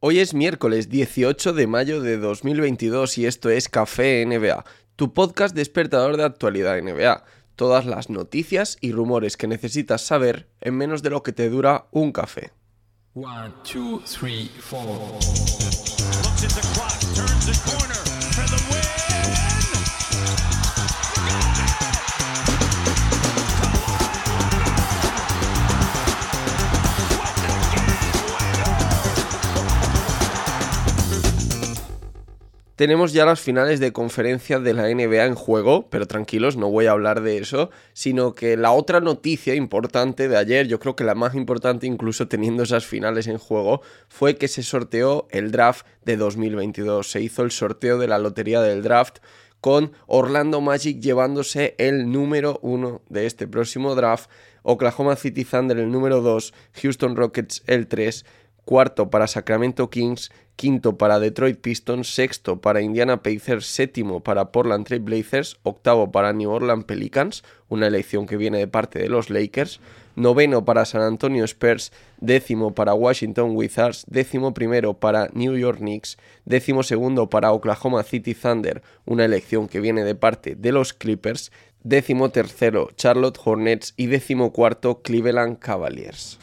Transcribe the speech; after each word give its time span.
Hoy 0.00 0.20
es 0.20 0.32
miércoles 0.32 0.88
18 0.90 1.54
de 1.54 1.66
mayo 1.66 2.00
de 2.00 2.18
2022 2.18 3.18
y 3.18 3.26
esto 3.26 3.50
es 3.50 3.68
Café 3.68 4.24
NBA, 4.24 4.64
tu 4.94 5.12
podcast 5.12 5.56
despertador 5.56 6.16
de 6.16 6.22
actualidad 6.22 6.80
NBA. 6.80 7.24
Todas 7.56 7.84
las 7.84 8.08
noticias 8.08 8.78
y 8.80 8.92
rumores 8.92 9.36
que 9.36 9.48
necesitas 9.48 10.02
saber 10.02 10.48
en 10.60 10.76
menos 10.76 11.02
de 11.02 11.10
lo 11.10 11.24
que 11.24 11.32
te 11.32 11.50
dura 11.50 11.86
un 11.90 12.12
café. 12.12 12.52
One, 13.16 13.52
two, 13.64 14.00
three, 14.06 14.48
Tenemos 32.78 33.12
ya 33.12 33.26
las 33.26 33.40
finales 33.40 33.80
de 33.80 33.92
conferencia 33.92 34.60
de 34.60 34.72
la 34.72 34.84
NBA 34.84 35.24
en 35.24 35.34
juego, 35.34 35.90
pero 35.90 36.06
tranquilos, 36.06 36.56
no 36.56 36.70
voy 36.70 36.86
a 36.86 36.92
hablar 36.92 37.22
de 37.22 37.38
eso, 37.38 37.70
sino 37.92 38.34
que 38.34 38.56
la 38.56 38.70
otra 38.70 39.00
noticia 39.00 39.56
importante 39.56 40.28
de 40.28 40.36
ayer, 40.36 40.68
yo 40.68 40.78
creo 40.78 40.94
que 40.94 41.02
la 41.02 41.16
más 41.16 41.34
importante 41.34 41.88
incluso 41.88 42.28
teniendo 42.28 42.62
esas 42.62 42.86
finales 42.86 43.26
en 43.26 43.38
juego, 43.38 43.82
fue 44.08 44.36
que 44.36 44.46
se 44.46 44.62
sorteó 44.62 45.26
el 45.32 45.50
draft 45.50 45.86
de 46.04 46.16
2022. 46.18 47.10
Se 47.10 47.20
hizo 47.20 47.42
el 47.42 47.50
sorteo 47.50 47.98
de 47.98 48.06
la 48.06 48.20
lotería 48.20 48.60
del 48.60 48.84
draft 48.84 49.18
con 49.60 49.90
Orlando 50.06 50.60
Magic 50.60 51.00
llevándose 51.00 51.74
el 51.78 52.12
número 52.12 52.60
uno 52.62 53.02
de 53.08 53.26
este 53.26 53.48
próximo 53.48 53.96
draft, 53.96 54.30
Oklahoma 54.62 55.16
City 55.16 55.44
Thunder 55.44 55.78
el 55.78 55.90
número 55.90 56.20
2, 56.20 56.54
Houston 56.74 57.16
Rockets 57.16 57.64
el 57.66 57.88
3, 57.88 58.24
cuarto 58.68 59.08
para 59.08 59.26
Sacramento 59.28 59.88
Kings, 59.88 60.30
quinto 60.54 60.98
para 60.98 61.18
Detroit 61.18 61.58
Pistons, 61.58 62.14
sexto 62.14 62.60
para 62.60 62.82
Indiana 62.82 63.22
Pacers, 63.22 63.64
séptimo 63.64 64.20
para 64.22 64.52
Portland 64.52 64.86
Trail 64.86 65.00
Blazers, 65.00 65.56
octavo 65.62 66.12
para 66.12 66.34
New 66.34 66.50
Orleans 66.50 66.84
Pelicans, 66.84 67.44
una 67.70 67.86
elección 67.86 68.26
que 68.26 68.36
viene 68.36 68.58
de 68.58 68.68
parte 68.68 68.98
de 68.98 69.08
los 69.08 69.30
Lakers, 69.30 69.80
noveno 70.16 70.66
para 70.66 70.84
San 70.84 71.00
Antonio 71.00 71.44
Spurs, 71.46 71.92
décimo 72.20 72.74
para 72.74 72.92
Washington 72.92 73.52
Wizards, 73.56 74.04
décimo 74.06 74.52
primero 74.52 74.92
para 74.92 75.30
New 75.32 75.56
York 75.56 75.78
Knicks, 75.78 76.18
décimo 76.44 76.82
segundo 76.82 77.30
para 77.30 77.52
Oklahoma 77.52 78.02
City 78.02 78.34
Thunder, 78.34 78.82
una 79.06 79.24
elección 79.24 79.66
que 79.66 79.80
viene 79.80 80.04
de 80.04 80.14
parte 80.14 80.56
de 80.56 80.72
los 80.72 80.92
Clippers, 80.92 81.52
décimo 81.84 82.28
tercero 82.28 82.90
Charlotte 82.96 83.40
Hornets 83.42 83.94
y 83.96 84.08
décimo 84.08 84.52
cuarto 84.52 85.00
Cleveland 85.00 85.58
Cavaliers. 85.58 86.38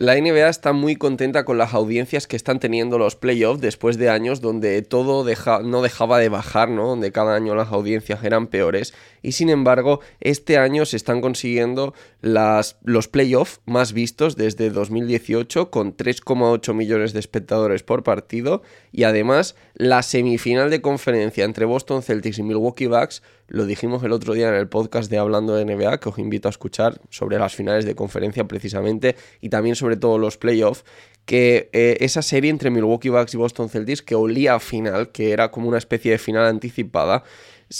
La 0.00 0.18
NBA 0.18 0.48
está 0.48 0.72
muy 0.72 0.96
contenta 0.96 1.44
con 1.44 1.58
las 1.58 1.74
audiencias 1.74 2.26
que 2.26 2.34
están 2.34 2.58
teniendo 2.58 2.96
los 2.96 3.16
playoffs 3.16 3.60
después 3.60 3.98
de 3.98 4.08
años 4.08 4.40
donde 4.40 4.80
todo 4.80 5.26
no 5.62 5.82
dejaba 5.82 6.18
de 6.18 6.30
bajar, 6.30 6.70
¿no? 6.70 6.86
Donde 6.86 7.12
cada 7.12 7.36
año 7.36 7.54
las 7.54 7.68
audiencias 7.68 8.24
eran 8.24 8.46
peores. 8.46 8.94
Y 9.20 9.32
sin 9.32 9.50
embargo, 9.50 10.00
este 10.20 10.56
año 10.56 10.86
se 10.86 10.96
están 10.96 11.20
consiguiendo 11.20 11.92
los 12.22 13.08
playoffs 13.08 13.60
más 13.66 13.92
vistos 13.92 14.36
desde 14.36 14.70
2018 14.70 15.70
con 15.70 15.94
3,8 15.94 16.72
millones 16.72 17.12
de 17.12 17.20
espectadores 17.20 17.82
por 17.82 18.02
partido. 18.02 18.62
Y 18.92 19.02
además, 19.02 19.54
la 19.74 20.02
semifinal 20.02 20.70
de 20.70 20.80
conferencia 20.80 21.44
entre 21.44 21.66
Boston 21.66 22.02
Celtics 22.02 22.38
y 22.38 22.42
Milwaukee 22.42 22.86
Bucks 22.86 23.22
lo 23.50 23.66
dijimos 23.66 24.02
el 24.04 24.12
otro 24.12 24.32
día 24.32 24.48
en 24.48 24.54
el 24.54 24.68
podcast 24.68 25.10
de 25.10 25.18
Hablando 25.18 25.56
de 25.56 25.64
NBA, 25.64 25.98
que 25.98 26.08
os 26.08 26.18
invito 26.18 26.48
a 26.48 26.50
escuchar 26.50 27.00
sobre 27.10 27.36
las 27.36 27.54
finales 27.54 27.84
de 27.84 27.96
conferencia 27.96 28.46
precisamente 28.46 29.16
y 29.40 29.48
también 29.48 29.74
sobre 29.74 29.96
todo 29.96 30.18
los 30.18 30.38
playoffs, 30.38 30.84
que 31.24 31.68
eh, 31.72 31.96
esa 32.00 32.22
serie 32.22 32.50
entre 32.50 32.70
Milwaukee 32.70 33.08
Bucks 33.08 33.34
y 33.34 33.36
Boston 33.36 33.68
Celtics 33.68 34.02
que 34.02 34.14
olía 34.14 34.54
a 34.54 34.60
final, 34.60 35.10
que 35.10 35.32
era 35.32 35.50
como 35.50 35.68
una 35.68 35.78
especie 35.78 36.12
de 36.12 36.18
final 36.18 36.46
anticipada, 36.46 37.24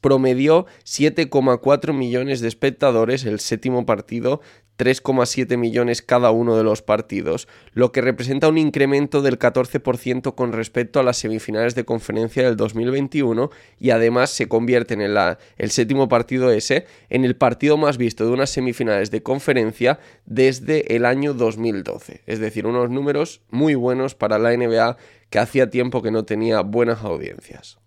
promedió 0.00 0.66
7,4 0.84 1.92
millones 1.92 2.40
de 2.40 2.48
espectadores 2.48 3.24
el 3.24 3.38
séptimo 3.38 3.86
partido 3.86 4.40
3,7 4.82 5.56
millones 5.56 6.02
cada 6.02 6.32
uno 6.32 6.56
de 6.56 6.64
los 6.64 6.82
partidos, 6.82 7.46
lo 7.72 7.92
que 7.92 8.00
representa 8.00 8.48
un 8.48 8.58
incremento 8.58 9.22
del 9.22 9.38
14% 9.38 10.34
con 10.34 10.52
respecto 10.52 10.98
a 10.98 11.04
las 11.04 11.18
semifinales 11.18 11.76
de 11.76 11.84
conferencia 11.84 12.42
del 12.42 12.56
2021 12.56 13.50
y 13.78 13.90
además 13.90 14.30
se 14.30 14.48
convierte 14.48 14.94
en 14.94 15.02
el 15.02 15.70
séptimo 15.70 16.08
partido 16.08 16.50
ese 16.50 16.86
en 17.10 17.24
el 17.24 17.36
partido 17.36 17.76
más 17.76 17.96
visto 17.96 18.26
de 18.26 18.32
unas 18.32 18.50
semifinales 18.50 19.10
de 19.10 19.22
conferencia 19.22 20.00
desde 20.26 20.96
el 20.96 21.04
año 21.04 21.34
2012. 21.34 22.22
Es 22.26 22.40
decir, 22.40 22.66
unos 22.66 22.90
números 22.90 23.42
muy 23.50 23.74
buenos 23.76 24.14
para 24.16 24.38
la 24.38 24.56
NBA 24.56 24.96
que 25.30 25.38
hacía 25.38 25.70
tiempo 25.70 26.02
que 26.02 26.10
no 26.10 26.24
tenía 26.24 26.60
buenas 26.62 27.02
audiencias. 27.02 27.78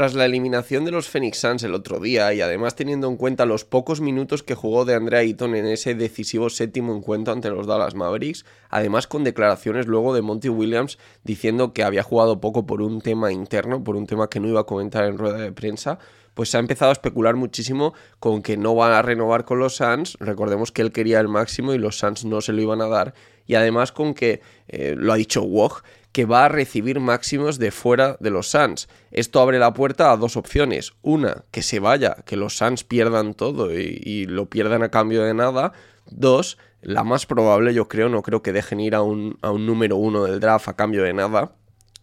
Tras 0.00 0.14
la 0.14 0.24
eliminación 0.24 0.86
de 0.86 0.92
los 0.92 1.10
Phoenix 1.10 1.40
Suns 1.40 1.62
el 1.62 1.74
otro 1.74 2.00
día 2.00 2.32
y 2.32 2.40
además 2.40 2.74
teniendo 2.74 3.06
en 3.06 3.18
cuenta 3.18 3.44
los 3.44 3.66
pocos 3.66 4.00
minutos 4.00 4.42
que 4.42 4.54
jugó 4.54 4.86
de 4.86 4.94
Andrea 4.94 5.20
Ayton 5.20 5.54
en 5.54 5.66
ese 5.66 5.94
decisivo 5.94 6.48
séptimo 6.48 6.96
encuentro 6.96 7.34
ante 7.34 7.50
los 7.50 7.66
Dallas 7.66 7.94
Mavericks, 7.94 8.46
además 8.70 9.06
con 9.06 9.24
declaraciones 9.24 9.86
luego 9.86 10.14
de 10.14 10.22
Monty 10.22 10.48
Williams 10.48 10.96
diciendo 11.22 11.74
que 11.74 11.82
había 11.82 12.02
jugado 12.02 12.40
poco 12.40 12.64
por 12.64 12.80
un 12.80 13.02
tema 13.02 13.30
interno, 13.30 13.84
por 13.84 13.94
un 13.94 14.06
tema 14.06 14.30
que 14.30 14.40
no 14.40 14.48
iba 14.48 14.60
a 14.60 14.64
comentar 14.64 15.04
en 15.04 15.18
rueda 15.18 15.36
de 15.36 15.52
prensa, 15.52 15.98
pues 16.34 16.50
se 16.50 16.56
ha 16.56 16.60
empezado 16.60 16.90
a 16.90 16.92
especular 16.92 17.36
muchísimo 17.36 17.94
con 18.18 18.42
que 18.42 18.56
no 18.56 18.74
va 18.74 18.98
a 18.98 19.02
renovar 19.02 19.44
con 19.44 19.58
los 19.58 19.76
Suns. 19.76 20.16
Recordemos 20.20 20.72
que 20.72 20.82
él 20.82 20.92
quería 20.92 21.20
el 21.20 21.28
máximo 21.28 21.74
y 21.74 21.78
los 21.78 21.98
Suns 21.98 22.24
no 22.24 22.40
se 22.40 22.52
lo 22.52 22.62
iban 22.62 22.80
a 22.80 22.88
dar. 22.88 23.14
Y 23.46 23.54
además 23.54 23.92
con 23.92 24.14
que, 24.14 24.40
eh, 24.68 24.94
lo 24.96 25.12
ha 25.12 25.16
dicho 25.16 25.42
Woj, 25.42 25.82
que 26.12 26.24
va 26.24 26.44
a 26.44 26.48
recibir 26.48 27.00
máximos 27.00 27.58
de 27.58 27.70
fuera 27.70 28.16
de 28.20 28.30
los 28.30 28.48
Suns. 28.48 28.88
Esto 29.10 29.40
abre 29.40 29.58
la 29.58 29.74
puerta 29.74 30.10
a 30.10 30.16
dos 30.16 30.36
opciones. 30.36 30.92
Una, 31.02 31.44
que 31.50 31.62
se 31.62 31.78
vaya, 31.78 32.16
que 32.24 32.36
los 32.36 32.56
Suns 32.56 32.84
pierdan 32.84 33.34
todo 33.34 33.72
y, 33.72 34.26
lo 34.26 34.46
pierdan 34.46 34.82
a 34.82 34.90
cambio 34.90 35.22
de 35.22 35.34
nada. 35.34 35.72
Dos, 36.06 36.58
la 36.80 37.04
más 37.04 37.26
probable, 37.26 37.74
yo 37.74 37.88
creo, 37.88 38.08
no 38.08 38.22
creo 38.22 38.42
que 38.42 38.52
dejen 38.52 38.80
ir 38.80 38.94
a 38.94 39.02
un, 39.02 39.38
a 39.42 39.50
un 39.50 39.66
número 39.66 39.96
uno 39.96 40.24
del 40.24 40.40
draft 40.40 40.68
a 40.68 40.74
cambio 40.74 41.04
de 41.04 41.12
nada, 41.12 41.52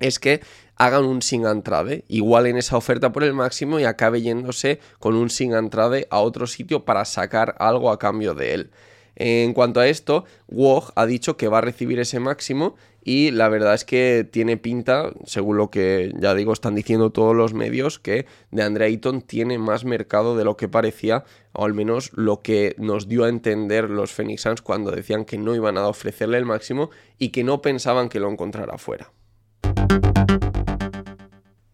es 0.00 0.18
que 0.18 0.40
hagan 0.76 1.04
un 1.04 1.22
sin 1.22 1.46
entrade, 1.46 2.04
igual 2.08 2.46
en 2.46 2.56
esa 2.56 2.76
oferta 2.76 3.12
por 3.12 3.24
el 3.24 3.34
máximo 3.34 3.78
y 3.80 3.84
acabe 3.84 4.22
yéndose 4.22 4.80
con 4.98 5.14
un 5.14 5.30
sin 5.30 5.54
entrade 5.54 6.06
a 6.10 6.20
otro 6.20 6.46
sitio 6.46 6.84
para 6.84 7.04
sacar 7.04 7.54
algo 7.58 7.90
a 7.90 7.98
cambio 7.98 8.34
de 8.34 8.54
él. 8.54 8.70
En 9.16 9.52
cuanto 9.52 9.80
a 9.80 9.86
esto, 9.86 10.24
Wog 10.48 10.92
ha 10.96 11.06
dicho 11.06 11.36
que 11.36 11.48
va 11.48 11.58
a 11.58 11.60
recibir 11.60 12.00
ese 12.00 12.18
máximo 12.18 12.74
y 13.04 13.30
la 13.30 13.48
verdad 13.48 13.74
es 13.74 13.84
que 13.84 14.26
tiene 14.28 14.56
pinta, 14.56 15.12
según 15.24 15.56
lo 15.56 15.70
que 15.70 16.12
ya 16.18 16.34
digo 16.34 16.52
están 16.52 16.74
diciendo 16.74 17.10
todos 17.10 17.36
los 17.36 17.52
medios, 17.52 17.98
que 17.98 18.26
de 18.50 18.62
Andre 18.62 18.86
Ayton 18.86 19.20
tiene 19.20 19.58
más 19.58 19.84
mercado 19.84 20.36
de 20.36 20.44
lo 20.44 20.56
que 20.56 20.68
parecía, 20.68 21.24
o 21.52 21.64
al 21.64 21.74
menos 21.74 22.10
lo 22.14 22.40
que 22.40 22.74
nos 22.78 23.06
dio 23.06 23.24
a 23.24 23.28
entender 23.28 23.90
los 23.90 24.12
Phoenix 24.12 24.42
Suns 24.42 24.62
cuando 24.62 24.90
decían 24.90 25.26
que 25.26 25.38
no 25.38 25.54
iban 25.54 25.76
a 25.76 25.86
ofrecerle 25.86 26.38
el 26.38 26.46
máximo 26.46 26.90
y 27.18 27.28
que 27.28 27.44
no 27.44 27.60
pensaban 27.60 28.08
que 28.08 28.20
lo 28.20 28.30
encontrara 28.30 28.78
fuera. 28.78 29.12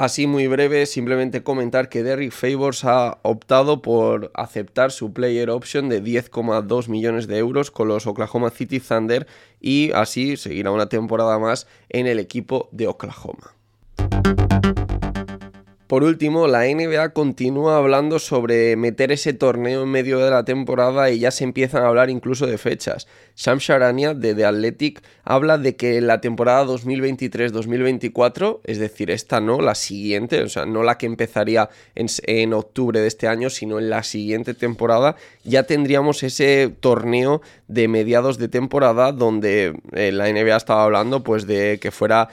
Así 0.01 0.27
muy 0.27 0.47
breve, 0.47 0.87
simplemente 0.87 1.43
comentar 1.43 1.91
que 1.91 2.03
Derrick 2.03 2.33
Favors 2.33 2.87
ha 2.87 3.19
optado 3.21 3.83
por 3.83 4.31
aceptar 4.33 4.93
su 4.93 5.13
player 5.13 5.51
option 5.51 5.91
de 5.91 6.03
10,2 6.03 6.89
millones 6.89 7.27
de 7.27 7.37
euros 7.37 7.71
con 7.71 7.89
los 7.89 8.07
Oklahoma 8.07 8.49
City 8.49 8.81
Thunder 8.81 9.27
y 9.61 9.93
así 9.93 10.39
seguirá 10.39 10.71
una 10.71 10.89
temporada 10.89 11.39
más 11.39 11.67
en 11.91 12.07
el 12.07 12.19
equipo 12.19 12.71
de 12.73 12.87
Oklahoma. 12.87 13.55
Por 15.91 16.05
último, 16.05 16.47
la 16.47 16.67
NBA 16.73 17.09
continúa 17.09 17.77
hablando 17.77 18.21
sobre 18.21 18.77
meter 18.77 19.11
ese 19.11 19.33
torneo 19.33 19.83
en 19.83 19.89
medio 19.89 20.21
de 20.21 20.31
la 20.31 20.45
temporada 20.45 21.11
y 21.11 21.19
ya 21.19 21.33
se 21.33 21.43
empiezan 21.43 21.83
a 21.83 21.89
hablar 21.89 22.11
incluso 22.11 22.47
de 22.47 22.59
fechas. 22.59 23.09
Sam 23.35 23.59
Sharania 23.59 24.15
de 24.15 24.37
The 24.37 24.45
Athletic 24.45 25.03
habla 25.25 25.59
de 25.59 25.75
que 25.75 26.01
la 26.01 26.21
temporada 26.21 26.65
2023-2024, 26.67 28.61
es 28.63 28.79
decir, 28.79 29.11
esta 29.11 29.41
no, 29.41 29.61
la 29.61 29.75
siguiente, 29.75 30.41
o 30.43 30.49
sea, 30.49 30.65
no 30.65 30.85
la 30.85 30.97
que 30.97 31.07
empezaría 31.07 31.71
en, 31.97 32.53
octubre 32.53 33.01
de 33.01 33.09
este 33.09 33.27
año, 33.27 33.51
sino 33.51 33.81
en 33.81 33.91
la 33.91 34.05
siguiente 34.05 34.55
temporada, 34.55 35.17
ya 35.43 35.65
tendríamos 35.65 36.23
ese 36.23 36.73
torneo 36.79 37.43
de 37.67 37.89
mediados 37.89 38.39
de 38.39 38.47
temporada 38.47 39.11
donde 39.11 39.75
eh, 39.93 40.13
la 40.13 40.31
NBA 40.31 40.57
estaba 40.57 40.85
hablando 40.85 41.25
pues 41.25 41.49
de 41.49 41.79
que 41.81 41.91
fuera 41.91 42.29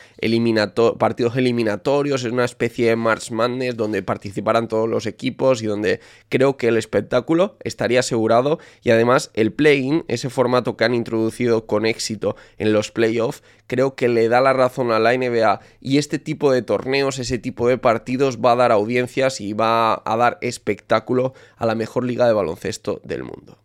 partidos 1.00 1.38
eliminatorios, 1.38 2.24
es 2.24 2.32
una 2.32 2.46
especie 2.46 2.90
de 2.90 2.96
March 2.96 3.32
donde 3.48 4.04
participaran 4.04 4.68
todos 4.68 4.90
los 4.90 5.06
equipos 5.06 5.62
y 5.62 5.66
donde 5.66 6.00
creo 6.30 6.58
que 6.58 6.68
el 6.68 6.78
espectáculo 6.78 7.58
estaría 7.64 8.02
asegurado 8.02 8.60
y 8.84 8.92
además 8.92 9.32
el 9.34 9.54
play-in, 9.54 10.04
ese 10.08 10.30
formato 10.30 10.78
que 10.78 10.86
han 10.86 10.94
introducido 10.94 11.66
con 11.66 11.86
éxito 11.86 12.36
en 12.58 12.74
los 12.74 12.92
playoffs, 12.92 13.44
creo 13.68 13.96
que 13.96 14.08
le 14.08 14.30
da 14.30 14.42
la 14.42 14.54
razón 14.54 14.92
a 14.92 15.00
la 15.00 15.18
NBA 15.18 15.60
y 15.82 15.98
este 15.98 16.20
tipo 16.20 16.52
de 16.52 16.62
torneos, 16.62 17.20
ese 17.20 17.40
tipo 17.40 17.68
de 17.68 17.78
partidos 17.78 18.38
va 18.38 18.52
a 18.52 18.58
dar 18.58 18.72
audiencias 18.72 19.42
y 19.42 19.54
va 19.54 20.02
a 20.06 20.18
dar 20.18 20.38
espectáculo 20.42 21.34
a 21.56 21.66
la 21.66 21.76
mejor 21.76 22.06
liga 22.06 22.28
de 22.28 22.34
baloncesto 22.34 23.02
del 23.04 23.24
mundo. 23.24 23.58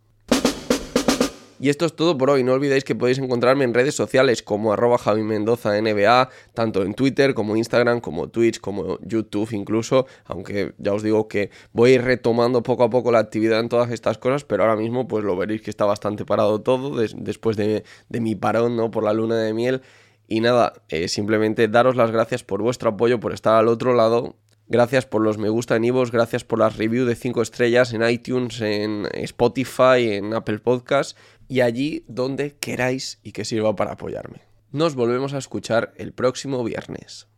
Y 1.63 1.69
esto 1.69 1.87
es 1.87 1.95
todo 1.95 2.19
por 2.19 2.29
hoy. 2.29 2.43
No 2.43 2.55
olvidéis 2.55 2.83
que 2.83 2.97
podéis 2.97 3.19
encontrarme 3.19 3.63
en 3.63 3.73
redes 3.73 3.95
sociales 3.95 4.43
como 4.43 4.73
arroba 4.73 4.99
Javi 4.99 5.23
Mendoza 5.23 5.81
NBA, 5.81 6.29
tanto 6.55 6.83
en 6.83 6.93
Twitter 6.93 7.35
como 7.35 7.55
Instagram, 7.55 8.01
como 8.01 8.29
Twitch, 8.31 8.59
como 8.59 8.99
YouTube 9.01 9.49
incluso. 9.53 10.07
Aunque 10.25 10.75
ya 10.79 10.93
os 10.93 11.05
digo 11.05 11.29
que 11.29 11.51
voy 11.73 11.99
retomando 11.99 12.65
poco 12.65 12.83
a 12.83 12.91
poco 12.91 13.13
la 13.13 13.21
actividad 13.21 13.61
en 13.61 13.69
todas 13.69 13.93
estas 13.93 14.19
cosas, 14.19 14.43
pero 14.43 14.65
ahora 14.65 14.75
mismo 14.75 15.07
pues 15.07 15.23
lo 15.23 15.37
veréis 15.37 15.63
que 15.63 15.71
está 15.71 15.85
bastante 15.85 16.25
parado 16.25 16.63
todo 16.63 16.97
después 16.97 17.57
de, 17.57 17.85
de, 18.09 18.21
mi 18.21 18.35
parón 18.35 18.75
¿no? 18.75 18.91
por 18.91 19.05
la 19.05 19.13
luna 19.13 19.37
de 19.37 19.55
miel. 19.55 19.83
Y 20.27 20.41
nada, 20.41 20.73
eh, 20.89 21.07
simplemente 21.07 21.69
daros 21.69 21.95
las 21.95 22.11
gracias 22.11 22.43
por 22.43 22.61
vuestro 22.61 22.91
apoyo, 22.91 23.21
por 23.21 23.33
estar 23.33 23.55
al 23.55 23.69
otro 23.69 23.95
lado. 23.95 24.35
Gracias 24.67 25.07
por 25.07 25.23
los 25.23 25.39
me 25.39 25.51
gusta 25.51 25.77
en 25.77 25.85
Ivos, 25.85 26.11
gracias 26.11 26.45
por 26.45 26.59
las 26.59 26.77
reviews 26.77 27.07
de 27.07 27.15
5 27.15 27.43
estrellas 27.43 27.93
en 27.93 28.09
iTunes, 28.09 28.61
en 28.63 29.07
Spotify, 29.13 30.15
en 30.15 30.33
Apple 30.35 30.61
Podcasts 30.61 31.15
y 31.53 31.61
allí 31.61 32.03
donde 32.09 32.55
queráis 32.55 33.19
y 33.23 33.33
que 33.33 33.45
sirva 33.45 33.77
para 33.77 33.93
apoyarme. 33.93 34.41
Nos 34.71 34.95
volvemos 34.95 35.35
a 35.35 35.39
escuchar 35.39 35.93
el 35.99 36.15
próximo 36.15 36.65
viernes. 36.65 37.29